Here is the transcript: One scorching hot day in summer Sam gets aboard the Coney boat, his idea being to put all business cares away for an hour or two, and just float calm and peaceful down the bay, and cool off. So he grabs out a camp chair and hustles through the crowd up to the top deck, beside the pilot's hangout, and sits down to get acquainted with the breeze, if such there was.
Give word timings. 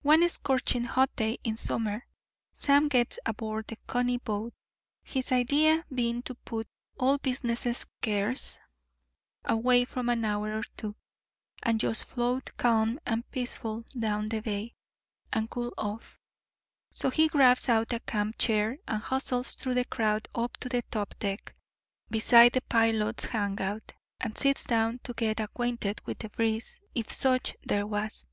One 0.00 0.26
scorching 0.30 0.84
hot 0.84 1.14
day 1.16 1.36
in 1.44 1.58
summer 1.58 2.06
Sam 2.54 2.88
gets 2.88 3.18
aboard 3.26 3.66
the 3.66 3.76
Coney 3.86 4.16
boat, 4.16 4.54
his 5.04 5.30
idea 5.32 5.84
being 5.94 6.22
to 6.22 6.34
put 6.34 6.66
all 6.98 7.18
business 7.18 7.84
cares 8.00 8.58
away 9.44 9.84
for 9.84 10.00
an 10.10 10.24
hour 10.24 10.56
or 10.56 10.62
two, 10.78 10.96
and 11.62 11.78
just 11.78 12.06
float 12.06 12.56
calm 12.56 12.98
and 13.04 13.30
peaceful 13.30 13.84
down 13.98 14.30
the 14.30 14.40
bay, 14.40 14.72
and 15.30 15.50
cool 15.50 15.74
off. 15.76 16.18
So 16.90 17.10
he 17.10 17.28
grabs 17.28 17.68
out 17.68 17.92
a 17.92 18.00
camp 18.00 18.38
chair 18.38 18.78
and 18.88 19.02
hustles 19.02 19.56
through 19.56 19.74
the 19.74 19.84
crowd 19.84 20.26
up 20.34 20.56
to 20.60 20.70
the 20.70 20.84
top 20.90 21.14
deck, 21.18 21.54
beside 22.08 22.54
the 22.54 22.62
pilot's 22.62 23.26
hangout, 23.26 23.92
and 24.20 24.38
sits 24.38 24.64
down 24.64 25.00
to 25.00 25.12
get 25.12 25.38
acquainted 25.38 26.00
with 26.06 26.20
the 26.20 26.30
breeze, 26.30 26.80
if 26.94 27.12
such 27.12 27.54
there 27.62 27.86
was. 27.86 28.24